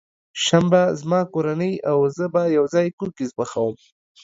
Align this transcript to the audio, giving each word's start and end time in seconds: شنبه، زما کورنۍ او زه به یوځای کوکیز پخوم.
شنبه، 0.45 0.81
زما 0.99 1.21
کورنۍ 1.33 1.73
او 1.89 1.99
زه 2.15 2.25
به 2.33 2.43
یوځای 2.57 2.87
کوکیز 2.99 3.31
پخوم. 3.37 3.73